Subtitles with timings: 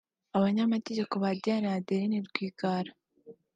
[0.37, 2.91] abanyamategeko ba Diane na Adeline Rwigara